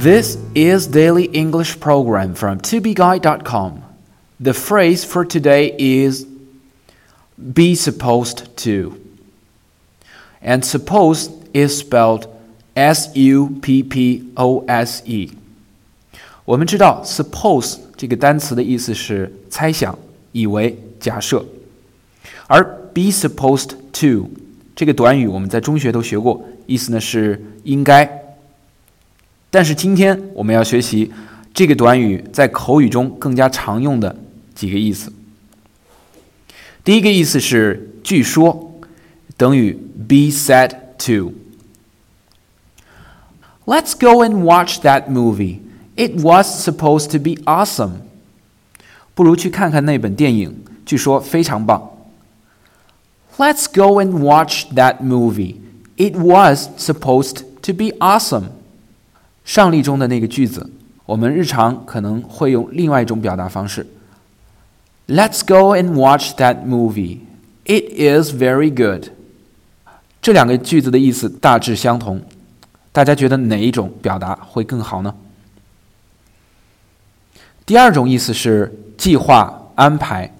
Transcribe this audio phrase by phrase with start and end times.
[0.00, 3.82] This is daily English program from tobeguide.com.
[4.38, 6.26] The phrase for today is
[7.36, 9.00] be supposed to.
[10.40, 12.28] And suppose is spelled
[12.76, 15.32] S U P P O S E。
[16.44, 19.98] 我们知道 suppose 这个单词的意思是猜想、
[20.32, 21.44] 以为、假设，
[22.46, 22.62] 而
[22.94, 24.30] be supposed to
[24.76, 28.22] 这个短语我们在中学都学过，意思呢是应该。
[29.50, 31.10] 但是今天我们要学习
[31.54, 34.14] 这个短语在口语中更加常用的
[34.54, 35.12] 几个意思。
[36.84, 38.74] 第一个意思是据说，
[39.36, 45.60] 等于 be said to。Let's go and watch that movie.
[45.96, 48.02] It was supposed to be awesome.
[49.14, 51.90] 不如去看看那本电影，据说非常棒。
[53.38, 55.56] Let's go and watch that movie.
[55.96, 58.50] It was supposed to be awesome.
[59.50, 60.68] 上例中的那个句子，
[61.04, 63.86] 我们日常可能会用另外一种表达方式。
[65.08, 67.20] Let's go and watch that movie.
[67.64, 69.10] It is very good.
[70.20, 72.22] 这两个句子的意思大致相同，
[72.90, 75.14] 大家觉得哪一种表达会更好呢？
[77.64, 80.32] 第二种意思是计划安排。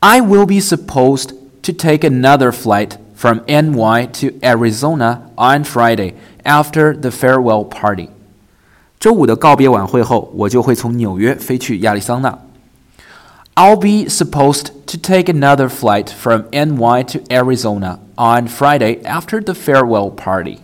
[0.00, 1.30] I will be supposed
[1.62, 6.14] to take another flight from NY to Arizona on Friday
[6.48, 8.08] after the farewell party。
[8.98, 12.38] 周五的告别晚会后，我就会从纽约飞去亚利桑那。
[13.54, 20.10] I'll be supposed to take another flight from NY to Arizona on Friday after the farewell
[20.10, 20.58] party。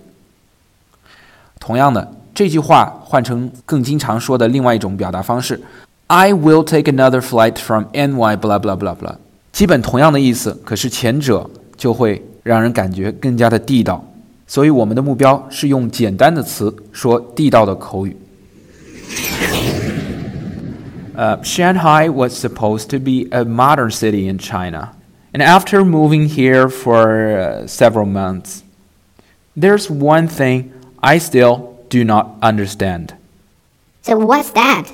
[1.60, 5.60] 同样的，这句话换成更经常说的另外一种表达方式，
[6.08, 9.14] I will take another flight from NY blah blah blah blah，
[9.52, 14.04] 基本同样的意思，可是前者就会让人感觉更加的地道。
[14.46, 18.16] 所以我们的目标是用简单的词说地道的口语。
[21.16, 24.92] Uh, Shanghai was supposed to be a modern city in China.
[25.34, 28.62] And after moving here for uh, several months,
[29.54, 30.72] there's one thing
[31.02, 33.14] I still do not understand.
[34.02, 34.90] So, what's that?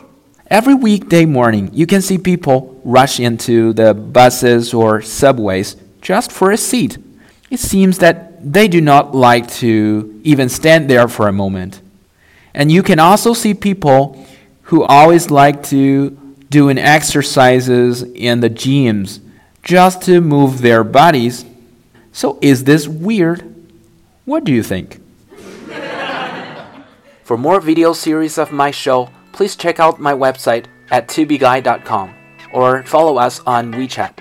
[0.49, 6.51] Every weekday morning, you can see people rush into the buses or subways just for
[6.51, 6.99] a seat.
[7.51, 11.82] It seems that they do not like to even stand there for a moment.
[12.54, 14.26] And you can also see people
[14.64, 16.18] who always like to
[16.50, 19.20] doing exercises in the gyms
[19.64, 21.46] just to move their bodies.
[22.12, 23.48] So is this weird?
[24.26, 25.00] What do you think?
[27.24, 32.14] For more video series of my show, please check out my website at tubeguy.com
[32.54, 34.21] or follow us on WeChat.